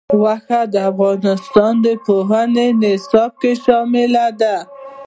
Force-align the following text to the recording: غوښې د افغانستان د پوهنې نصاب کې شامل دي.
غوښې 0.19 0.61
د 0.73 0.75
افغانستان 0.91 1.73
د 1.85 1.87
پوهنې 2.05 2.67
نصاب 2.81 3.31
کې 3.41 3.51
شامل 3.63 4.13
دي. 4.39 4.55